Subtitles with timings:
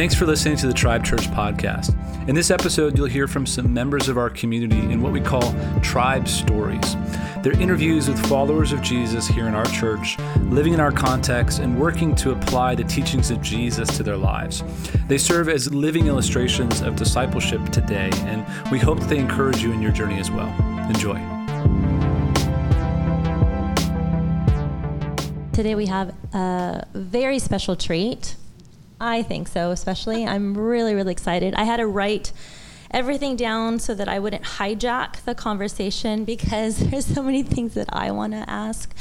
[0.00, 1.94] Thanks for listening to the Tribe Church podcast.
[2.26, 5.54] In this episode, you'll hear from some members of our community in what we call
[5.82, 6.96] Tribe Stories.
[7.42, 11.78] They're interviews with followers of Jesus here in our church, living in our context and
[11.78, 14.64] working to apply the teachings of Jesus to their lives.
[15.06, 19.82] They serve as living illustrations of discipleship today, and we hope they encourage you in
[19.82, 20.48] your journey as well.
[20.88, 21.18] Enjoy.
[25.52, 28.36] Today we have a very special treat.
[29.00, 30.26] I think so, especially.
[30.26, 31.54] I'm really, really excited.
[31.54, 32.32] I had to write
[32.90, 37.88] everything down so that I wouldn't hijack the conversation because there's so many things that
[37.90, 38.94] I want to ask.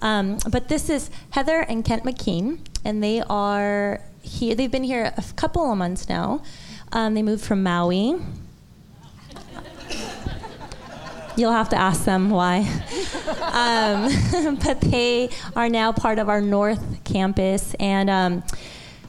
[0.00, 4.54] Um, but this is Heather and Kent McKean, and they are here.
[4.54, 6.42] They've been here a couple of months now.
[6.90, 8.16] Um, they moved from Maui.
[11.36, 12.68] You'll have to ask them why.
[13.52, 14.08] Um,
[14.64, 18.42] but they are now part of our North Campus, and um,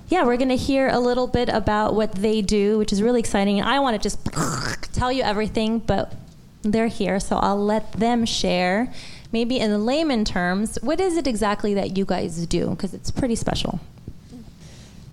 [0.09, 3.19] yeah, we're going to hear a little bit about what they do, which is really
[3.19, 3.59] exciting.
[3.59, 4.19] And I want to just
[4.93, 6.13] tell you everything, but
[6.61, 8.91] they're here, so I'll let them share.
[9.31, 12.69] Maybe in layman terms, what is it exactly that you guys do?
[12.69, 13.79] Because it's pretty special.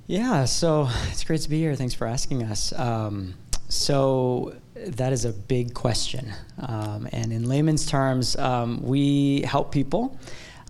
[0.06, 1.74] Yeah, so it's great to be here.
[1.76, 2.72] Thanks for asking us.
[2.78, 3.34] Um,
[3.68, 6.32] so that is a big question.
[6.58, 10.18] Um, and in layman's terms, um, we help people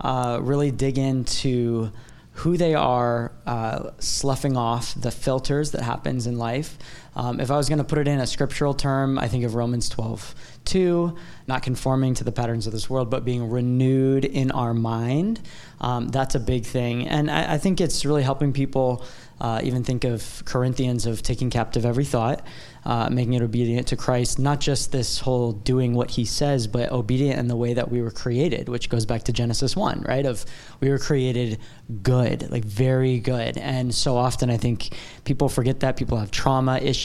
[0.03, 1.91] uh, really dig into
[2.33, 6.79] who they are, uh, sloughing off the filters that happens in life.
[7.15, 9.55] Um, if I was going to put it in a scriptural term, I think of
[9.55, 11.17] Romans 12, 2,
[11.49, 15.41] not conforming to the patterns of this world, but being renewed in our mind.
[15.81, 17.09] Um, that's a big thing.
[17.09, 19.05] And I, I, think it's really helping people
[19.41, 22.47] uh, even think of Corinthians of taking captive every thought
[22.85, 26.91] uh, making it obedient to Christ, not just this whole doing what he says, but
[26.91, 30.25] obedient in the way that we were created, which goes back to Genesis 1, right?
[30.25, 30.47] Of
[30.81, 31.59] we were created
[32.03, 33.59] good, like very good.
[33.59, 34.91] And so often I think
[35.25, 35.97] people forget that.
[35.97, 37.00] People have trauma issues,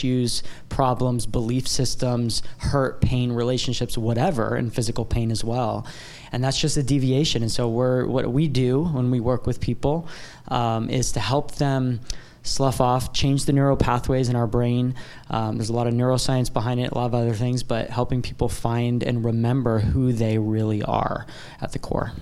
[0.68, 5.86] problems, belief systems, hurt, pain, relationships, whatever, and physical pain as well.
[6.32, 7.42] And that's just a deviation.
[7.42, 10.08] And so we're, what we do when we work with people
[10.48, 12.00] um, is to help them
[12.42, 14.94] slough off, change the neural pathways in our brain.
[15.30, 18.22] Um, there's a lot of neuroscience behind it, a lot of other things, but helping
[18.22, 21.26] people find and remember who they really are
[21.60, 22.12] at the core.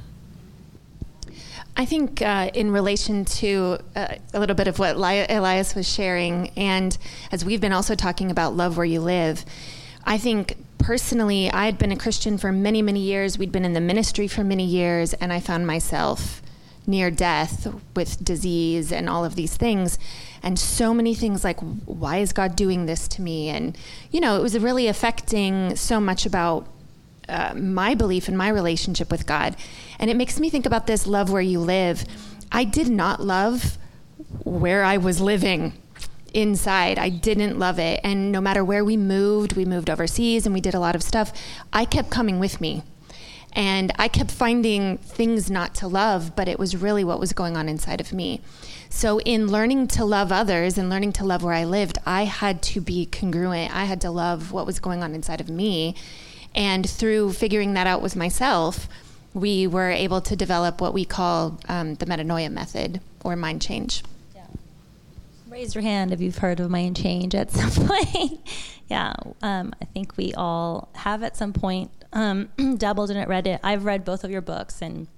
[1.76, 6.50] I think uh, in relation to uh, a little bit of what Elias was sharing,
[6.50, 6.96] and
[7.32, 9.44] as we've been also talking about love where you live,
[10.04, 13.38] I think personally, I had been a Christian for many, many years.
[13.38, 16.42] We'd been in the ministry for many years, and I found myself
[16.86, 19.98] near death with disease and all of these things
[20.42, 23.78] and so many things like why is god doing this to me and
[24.10, 26.66] you know it was really affecting so much about
[27.28, 29.56] uh, my belief and my relationship with god
[29.98, 32.04] and it makes me think about this love where you live
[32.52, 33.78] i did not love
[34.44, 35.72] where i was living
[36.32, 40.54] inside i didn't love it and no matter where we moved we moved overseas and
[40.54, 41.32] we did a lot of stuff
[41.72, 42.82] i kept coming with me
[43.54, 47.56] and I kept finding things not to love, but it was really what was going
[47.56, 48.40] on inside of me.
[48.88, 52.62] So, in learning to love others and learning to love where I lived, I had
[52.62, 53.74] to be congruent.
[53.74, 55.94] I had to love what was going on inside of me.
[56.54, 58.88] And through figuring that out with myself,
[59.32, 64.04] we were able to develop what we call um, the metanoia method or mind change.
[64.34, 64.46] Yeah.
[65.48, 68.40] Raise your hand if you've heard of mind change at some point.
[68.88, 72.48] yeah, um, I think we all have at some point um,
[72.78, 73.60] dabbled in it, read it.
[73.64, 75.08] I've read both of your books, and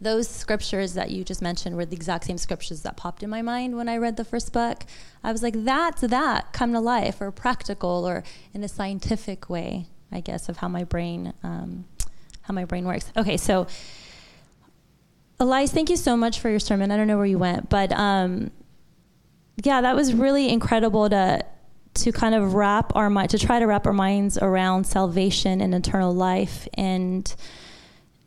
[0.00, 3.42] those scriptures that you just mentioned were the exact same scriptures that popped in my
[3.42, 4.84] mind when I read the first book.
[5.24, 8.22] I was like, that's that come to life, or practical, or
[8.54, 11.84] in a scientific way, I guess, of how my brain um,
[12.42, 13.10] how my brain works.
[13.16, 13.66] Okay, so.
[15.38, 16.90] Elias, thank you so much for your sermon.
[16.90, 18.50] I don't know where you went, but um,
[19.62, 21.44] yeah, that was really incredible to
[21.94, 25.74] to kind of wrap our mind to try to wrap our minds around salvation and
[25.74, 27.34] eternal life and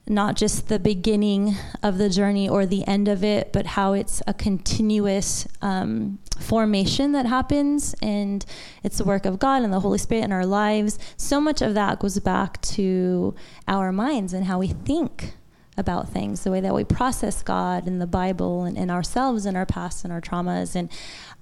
[0.10, 4.24] not just the beginning of the journey or the end of it, but how it's
[4.26, 8.44] a continuous um, formation that happens, and
[8.84, 10.98] it's the work of God and the Holy Spirit in our lives.
[11.16, 13.36] So much of that goes back to
[13.68, 15.34] our minds and how we think
[15.78, 19.56] about things, the way that we process God and the Bible and, and ourselves and
[19.56, 20.76] our past and our traumas.
[20.76, 20.92] And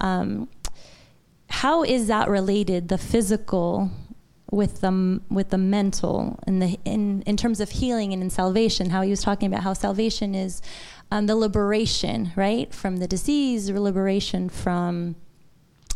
[0.02, 0.50] um,
[1.50, 3.90] how is that related, the physical
[4.52, 8.90] with the with the mental and the in in terms of healing and in salvation?
[8.90, 10.62] How he was talking about how salvation is
[11.12, 15.16] um, the liberation, right, from the disease, liberation from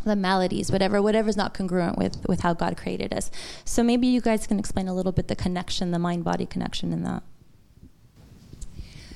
[0.04, 3.30] the maladies, whatever, whatever's not congruent with with how God created us.
[3.66, 6.92] So maybe you guys can explain a little bit the connection, the mind body connection
[6.94, 7.24] in that.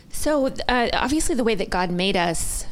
[0.09, 2.65] So uh, obviously, the way that God made us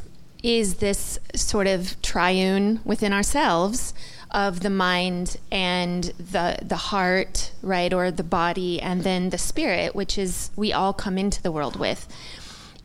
[0.43, 3.93] is this sort of triune within ourselves
[4.33, 9.95] of the mind and the the heart, right, or the body, and then the spirit,
[9.95, 12.07] which is we all come into the world with.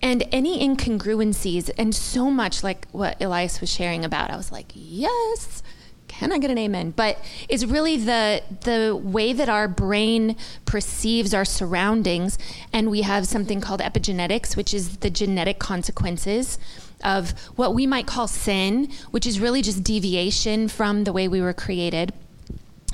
[0.01, 4.71] And any incongruencies, and so much like what Elias was sharing about, I was like,
[4.75, 5.63] yes,
[6.07, 6.93] can I get an amen?
[6.95, 7.19] But
[7.49, 10.37] it's really the the way that our brain
[10.67, 12.39] perceives our surroundings,
[12.73, 16.59] and we have something called epigenetics, which is the genetic consequences
[17.03, 21.41] of what we might call sin, which is really just deviation from the way we
[21.41, 22.13] were created.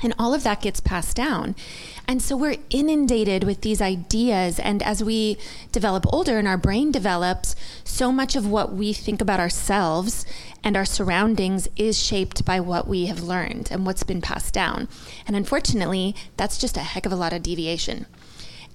[0.03, 1.55] And all of that gets passed down.
[2.07, 4.59] And so we're inundated with these ideas.
[4.59, 5.37] And as we
[5.71, 10.25] develop older and our brain develops, so much of what we think about ourselves
[10.63, 14.89] and our surroundings is shaped by what we have learned and what's been passed down.
[15.25, 18.05] And unfortunately, that's just a heck of a lot of deviation.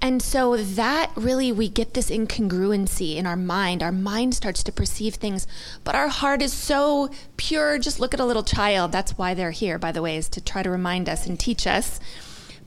[0.02, 3.82] And so that really, we get this incongruency in our mind.
[3.82, 5.47] Our mind starts to perceive things,
[5.85, 7.79] but our heart is so pure.
[7.79, 8.93] Just look at a little child.
[8.93, 11.67] That's why they're here, by the way, is to try to remind us and teach
[11.67, 12.00] us.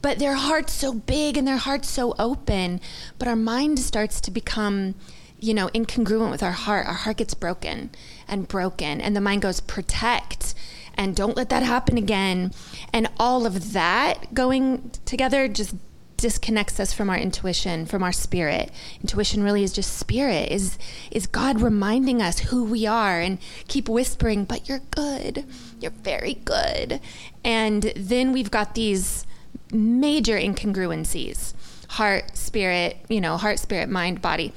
[0.01, 2.80] But their heart's so big and their heart's so open,
[3.18, 4.94] but our mind starts to become,
[5.39, 6.85] you know, incongruent with our heart.
[6.85, 7.89] Our heart gets broken
[8.27, 10.53] and broken, and the mind goes, protect
[10.95, 12.51] and don't let that happen again.
[12.91, 15.75] And all of that going together just
[16.24, 18.72] disconnects us from our intuition, from our spirit.
[19.02, 20.80] Intuition really is just spirit, is
[21.12, 25.44] is God reminding us who we are and keep whispering, but you're good.
[25.81, 27.02] You're very good.
[27.44, 29.25] And then we've got these
[29.74, 31.54] major incongruencies.
[31.90, 34.54] Heart, spirit, you know, heart, spirit, mind, body.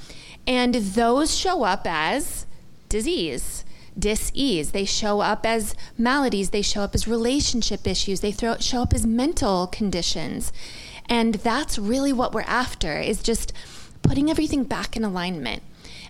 [0.47, 2.47] And those show up as
[2.89, 3.65] disease
[3.99, 8.83] dis-ease they show up as maladies they show up as relationship issues they throw, show
[8.83, 10.53] up as mental conditions
[11.09, 13.53] and that's really what we're after is just
[14.03, 15.63] putting everything back in alignment.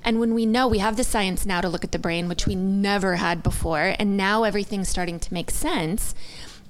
[0.04, 2.46] And when we know we have the science now to look at the brain, which
[2.46, 6.14] we never had before, and now everything's starting to make sense.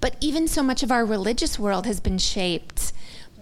[0.00, 2.92] But even so much of our religious world has been shaped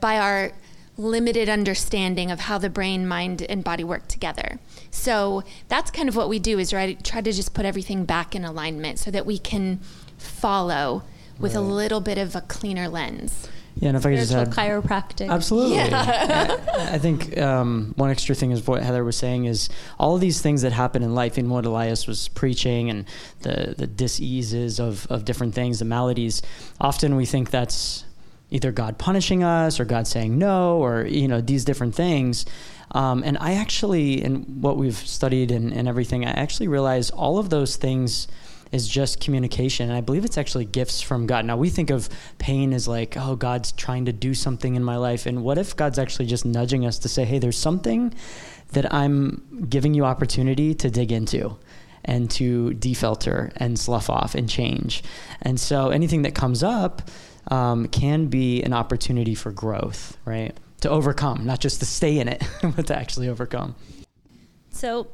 [0.01, 0.53] by our
[0.97, 4.59] limited understanding of how the brain, mind, and body work together.
[4.91, 8.35] So that's kind of what we do is right, try to just put everything back
[8.35, 9.81] in alignment so that we can
[10.19, 11.03] follow
[11.39, 11.61] with right.
[11.61, 13.49] a little bit of a cleaner lens.
[13.77, 15.29] Yeah, and if I could just add chiropractic.
[15.29, 15.77] Absolutely.
[15.77, 16.57] Yeah.
[16.93, 19.69] I think um, one extra thing is what Heather was saying is
[19.99, 23.05] all of these things that happen in life, in what Elias was preaching, and
[23.43, 26.41] the the diseases of of different things, the maladies.
[26.81, 28.05] Often we think that's
[28.51, 32.47] either God punishing us or God saying no, or you know these different things.
[32.93, 37.39] Um, and I actually, in what we've studied and, and everything, I actually realize all
[37.39, 38.29] of those things
[38.75, 39.89] is just communication.
[39.89, 41.45] And I believe it's actually gifts from God.
[41.45, 44.97] Now, we think of pain as like, oh, God's trying to do something in my
[44.97, 45.27] life.
[45.27, 48.13] And what if God's actually just nudging us to say, hey, there's something
[48.73, 51.57] that I'm giving you opportunity to dig into?
[52.07, 55.03] and to defilter and slough off and change.
[55.41, 57.01] And so anything that comes up
[57.51, 60.55] um, can be an opportunity for growth, right?
[60.83, 62.45] To overcome, not just to stay in it,
[62.77, 63.75] but to actually overcome.
[64.69, 65.07] So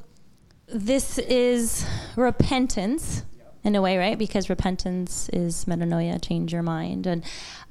[0.66, 1.86] this is
[2.16, 3.22] repentance
[3.62, 4.18] in a way, right?
[4.18, 7.06] Because repentance is metanoia, change your mind.
[7.06, 7.24] And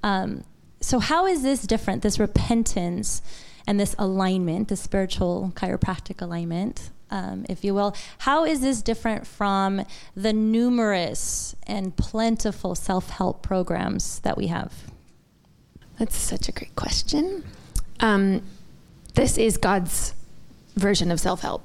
[0.04, 0.44] um,
[0.82, 3.22] so, how is this different, this repentance
[3.68, 7.96] and this alignment, the spiritual chiropractic alignment, um, if you will?
[8.19, 14.74] How is this different from the numerous and plentiful self help programs that we have?
[15.98, 17.44] That's such a great question.
[18.00, 18.44] Um,
[19.16, 20.14] this is God's
[20.76, 21.64] version of self help.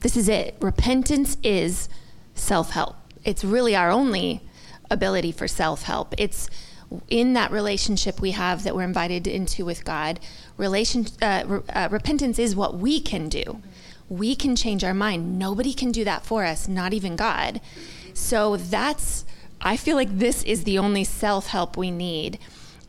[0.00, 0.56] This is it.
[0.60, 1.88] Repentance is
[2.34, 4.40] self help it's really our only
[4.90, 6.14] ability for self help.
[6.18, 6.48] It's
[7.08, 10.18] in that relationship we have that we're invited into with God.
[10.56, 13.62] Relation, uh, re- uh, repentance is what we can do.
[14.08, 15.38] We can change our mind.
[15.38, 17.60] Nobody can do that for us, not even God.
[18.12, 19.24] So that's,
[19.60, 22.38] I feel like this is the only self help we need.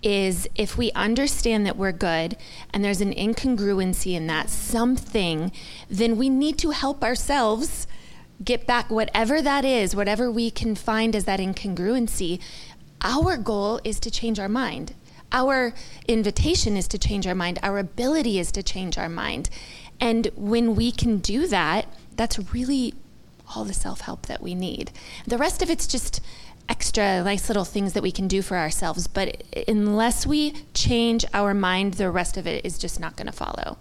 [0.02, 2.36] Is if we understand that we're good
[2.74, 5.52] and there's an incongruency in that something,
[5.92, 7.86] then we need to help ourselves
[8.44, 12.40] get back whatever that is, whatever we can find as that incongruency.
[13.02, 14.94] Our goal is to change our mind.
[15.32, 15.74] Our
[16.08, 17.60] invitation is to change our mind.
[17.64, 19.50] Our ability is to change our mind.
[20.00, 22.94] And when we can do that, that's really
[23.56, 24.92] all the self help that we need.
[25.26, 26.22] The rest of it's just
[26.70, 29.08] extra nice little things that we can do for ourselves.
[29.08, 33.32] But unless we change our mind, the rest of it is just not going to
[33.32, 33.78] follow.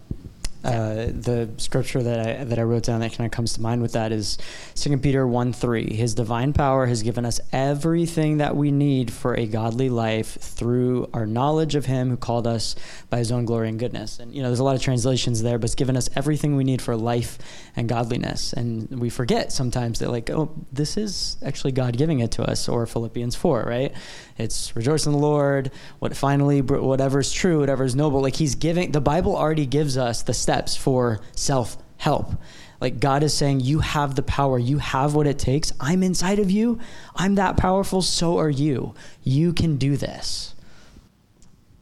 [0.63, 3.81] Uh, the scripture that I, that I wrote down that kind of comes to mind
[3.81, 4.37] with that is
[4.75, 5.95] 2 Peter 1 3.
[5.95, 11.09] His divine power has given us everything that we need for a godly life through
[11.15, 12.77] our knowledge of Him who called us
[13.09, 14.19] by His own glory and goodness.
[14.19, 16.65] And, you know, there's a lot of translations there, but it's given us everything we
[16.65, 17.39] need for life
[17.75, 18.53] and godliness.
[18.53, 22.69] And we forget sometimes that, like, oh, this is actually God giving it to us,
[22.69, 23.93] or Philippians 4, right?
[24.37, 28.21] It's rejoice in the Lord, what finally, whatever's true, whatever's noble.
[28.21, 32.33] Like, He's giving, the Bible already gives us the steps for self help.
[32.81, 35.73] Like God is saying, You have the power, you have what it takes.
[35.79, 36.81] I'm inside of you.
[37.15, 38.95] I'm that powerful, so are you.
[39.23, 40.57] You can do this.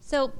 [0.03, 0.33] So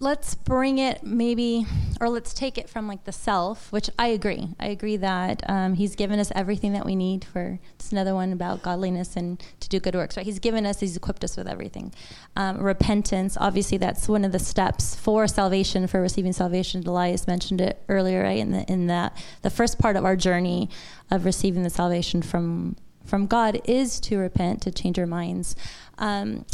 [0.00, 1.66] let's bring it maybe
[2.00, 4.48] or let's take it from like the self which i agree.
[4.60, 8.32] I agree that um, he's given us everything that we need for it's another one
[8.32, 10.26] about godliness and to do good works right?
[10.26, 11.94] He's given us he's equipped us with everything.
[12.36, 16.86] Um, repentance obviously that's one of the steps for salvation for receiving salvation.
[16.86, 20.68] Elias mentioned it earlier right in, the, in that the first part of our journey
[21.10, 25.56] of receiving the salvation from from god is to repent to change our minds.
[25.96, 26.44] Um,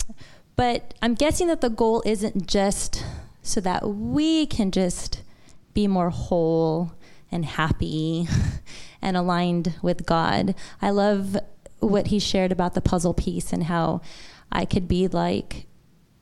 [0.55, 3.03] but i'm guessing that the goal isn't just
[3.43, 5.23] so that we can just
[5.75, 6.93] be more whole
[7.31, 8.29] and happy
[9.03, 10.55] and aligned with God.
[10.81, 11.37] I love
[11.81, 14.01] what he shared about the puzzle piece and how
[14.51, 15.67] I could be like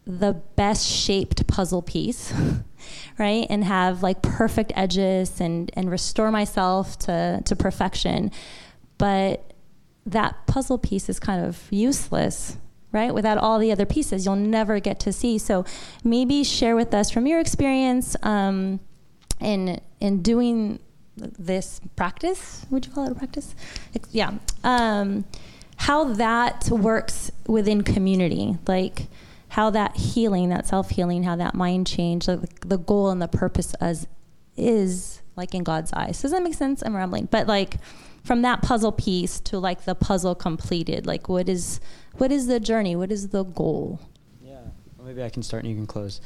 [0.07, 2.33] the best shaped puzzle piece,
[3.19, 3.47] right?
[3.51, 8.31] And have like perfect edges and and restore myself to to perfection.
[8.97, 9.53] But
[10.07, 12.57] that puzzle piece is kind of useless
[12.93, 13.15] right?
[13.15, 15.39] Without all the other pieces, you'll never get to see.
[15.39, 15.65] So
[16.05, 18.81] maybe share with us from your experience um,
[19.41, 20.81] in in doing
[21.17, 22.67] this practice.
[22.71, 23.55] Would you call it a practice?
[24.11, 24.35] Yeah.
[24.65, 25.25] Um,
[25.77, 29.07] how that works within community, like
[29.49, 33.29] how that healing, that self healing, how that mind change, like the goal and the
[33.29, 34.07] purpose as
[34.57, 36.21] is like in God's eyes.
[36.21, 36.83] Does that make sense?
[36.83, 37.77] I'm rambling, but like
[38.25, 41.81] from that puzzle piece to like the puzzle completed, like what is
[42.17, 42.97] what is the journey?
[42.97, 44.01] What is the goal?
[44.43, 44.61] Yeah,
[44.97, 46.21] well, maybe I can start and you can close.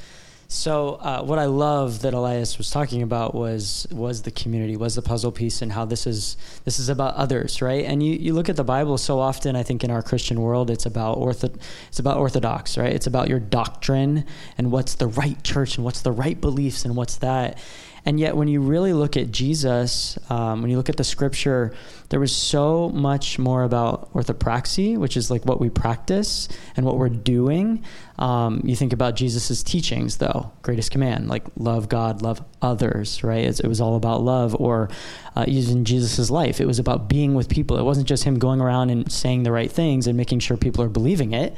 [0.49, 4.95] So uh, what I love that Elias was talking about was was the community, was
[4.95, 7.85] the puzzle piece, and how this is this is about others, right?
[7.85, 9.57] And you, you look at the Bible so often.
[9.57, 11.57] I think in our Christian world, it's about ortho,
[11.89, 12.93] it's about orthodox, right?
[12.93, 14.27] It's about your doctrine
[14.59, 17.59] and what's the right church and what's the right beliefs and what's that.
[18.07, 21.75] And yet, when you really look at Jesus, um, when you look at the scripture,
[22.11, 26.99] there was so much more about orthopraxy, which is like what we practice and what
[26.99, 27.83] we're doing.
[28.19, 33.45] Um, you think about Jesus' teachings, though, greatest command, like love God, love others, right?
[33.47, 34.55] It's, it was all about love.
[34.61, 34.91] Or
[35.35, 37.79] uh, even Jesus' life, it was about being with people.
[37.79, 40.85] It wasn't just him going around and saying the right things and making sure people
[40.85, 41.57] are believing it,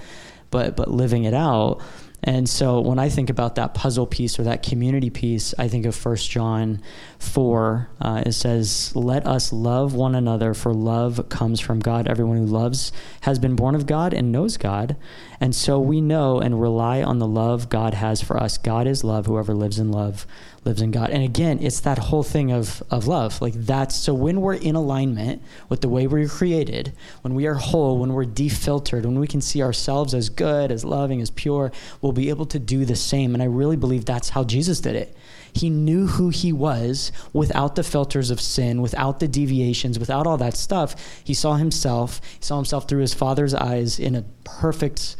[0.52, 1.82] but, but living it out.
[2.26, 5.86] And so when I think about that puzzle piece or that community piece, I think
[5.86, 6.82] of 1 John
[7.20, 7.88] 4.
[8.00, 12.08] Uh, it says, Let us love one another, for love comes from God.
[12.08, 12.90] Everyone who loves
[13.20, 14.96] has been born of God and knows God.
[15.40, 18.58] And so we know and rely on the love God has for us.
[18.58, 19.26] God is love.
[19.26, 20.26] Whoever lives in love
[20.64, 21.10] lives in God.
[21.10, 23.40] And again, it's that whole thing of, of love.
[23.40, 27.54] Like that's so when we're in alignment with the way we're created, when we are
[27.54, 31.70] whole, when we're defiltered, when we can see ourselves as good, as loving, as pure,
[32.00, 33.34] we'll be able to do the same.
[33.34, 35.16] And I really believe that's how Jesus did it.
[35.56, 40.36] He knew who he was without the filters of sin, without the deviations, without all
[40.36, 40.94] that stuff.
[41.24, 45.16] He saw himself, he saw himself through his father's eyes in a perfect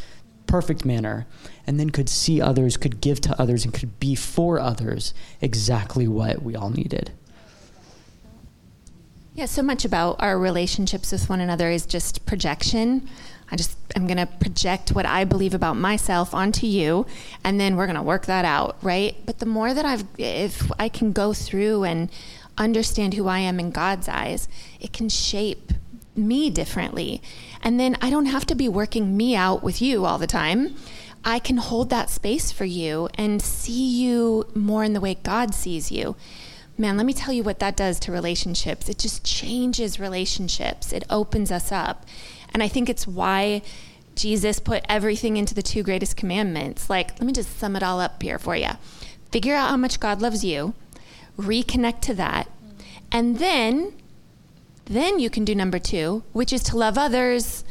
[0.47, 1.27] perfect manner
[1.67, 6.07] and then could see others, could give to others, and could be for others exactly
[6.07, 7.11] what we all needed.
[9.35, 13.09] Yeah, so much about our relationships with one another is just projection.
[13.51, 17.07] I just am going to project what I believe about myself onto you,
[17.45, 19.17] and then we're going to work that out, right?
[19.25, 22.11] But the more that I've, if I can go through and
[22.59, 24.49] understand who I am in God's eyes,
[24.81, 25.73] it can shape
[26.17, 27.23] me differently.
[27.63, 30.75] And then I don't have to be working me out with you all the time.
[31.25, 35.55] I can hold that space for you and see you more in the way God
[35.55, 36.17] sees you.
[36.79, 38.89] Man, let me tell you what that does to relationships.
[38.89, 42.07] It just changes relationships, it opens us up.
[42.57, 43.61] And I think it's why
[44.15, 46.89] Jesus put everything into the two greatest commandments.
[46.89, 48.71] Like, let me just sum it all up here for you.
[49.31, 50.73] Figure out how much God loves you,
[51.39, 52.51] reconnect to that,
[53.13, 53.93] and then
[54.87, 57.63] then you can do number 2, which is to love others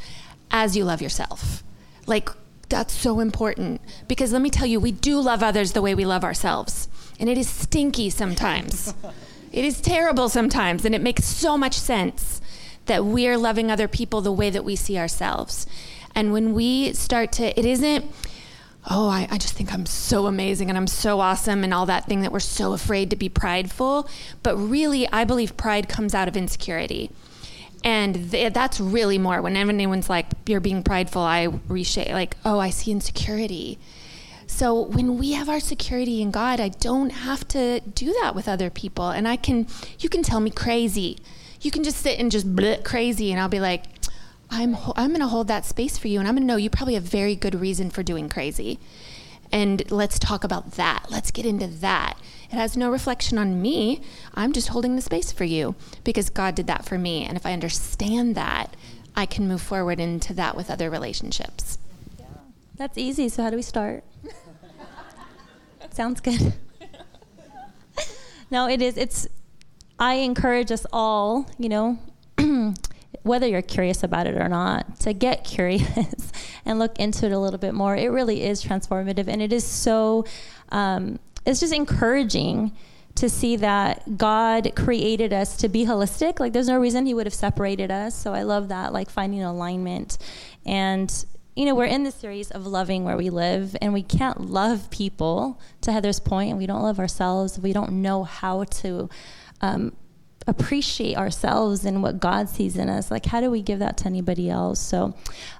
[0.51, 1.63] as you love yourself.
[2.05, 2.29] Like
[2.69, 6.05] that's so important because let me tell you, we do love others the way we
[6.05, 6.89] love ourselves.
[7.19, 8.93] And it is stinky sometimes.
[9.51, 10.85] it is terrible sometimes.
[10.85, 12.39] And it makes so much sense
[12.85, 15.65] that we are loving other people the way that we see ourselves.
[16.13, 18.05] And when we start to, it isn't,
[18.89, 22.05] oh, I, I, just think I'm so amazing and I'm so awesome and all that
[22.05, 24.07] thing that we're so afraid to be prideful.
[24.43, 27.09] But really, I believe pride comes out of insecurity.
[27.83, 32.59] And th- that's really more when anyone's like, you're being prideful, I reshape, like, oh,
[32.59, 33.77] I see insecurity.
[34.47, 38.47] So when we have our security in God, I don't have to do that with
[38.47, 39.09] other people.
[39.09, 39.67] And I can,
[39.99, 41.17] you can tell me crazy.
[41.65, 43.85] You can just sit and just bleh, crazy, and I'll be like,
[44.51, 46.69] I'm, I'm going to hold that space for you, and I'm going to know you
[46.69, 48.79] probably have very good reason for doing crazy.
[49.51, 51.07] And let's talk about that.
[51.09, 52.19] Let's get into that.
[52.51, 54.01] It has no reflection on me.
[54.35, 57.25] I'm just holding the space for you because God did that for me.
[57.25, 58.75] And if I understand that,
[59.15, 61.79] I can move forward into that with other relationships.
[62.19, 62.25] Yeah.
[62.75, 63.27] That's easy.
[63.27, 64.03] So, how do we start?
[65.91, 66.53] Sounds good.
[68.51, 68.97] no, it is.
[68.97, 69.27] It's.
[69.99, 71.99] I encourage us all, you know,
[73.23, 76.31] whether you're curious about it or not, to get curious
[76.65, 77.95] and look into it a little bit more.
[77.95, 80.25] It really is transformative, and it is so.
[80.69, 82.71] Um, it's just encouraging
[83.15, 86.39] to see that God created us to be holistic.
[86.39, 88.15] Like, there's no reason He would have separated us.
[88.15, 90.17] So I love that, like finding alignment.
[90.65, 91.25] And,
[91.55, 94.89] you know, we're in the series of loving where we live, and we can't love
[94.89, 97.57] people to Heather's point, and we don't love ourselves.
[97.57, 99.09] We don't know how to
[99.61, 99.93] um,
[100.47, 103.09] appreciate ourselves and what God sees in us.
[103.09, 104.79] Like, how do we give that to anybody else?
[104.79, 105.15] So,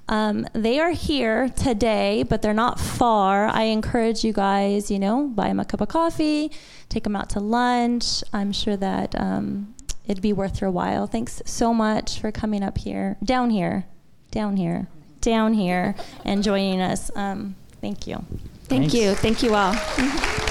[0.08, 3.46] um, they are here today, but they're not far.
[3.46, 6.52] I encourage you guys, you know, buy them a cup of coffee,
[6.88, 8.22] take them out to lunch.
[8.32, 9.74] I'm sure that um,
[10.06, 11.06] it'd be worth your while.
[11.06, 13.86] Thanks so much for coming up here, down here,
[14.30, 14.88] down here,
[15.20, 17.10] down here, and joining us.
[17.16, 18.24] Um, thank you.
[18.64, 18.94] Thank Thanks.
[18.94, 19.14] you.
[19.14, 19.74] Thank you all.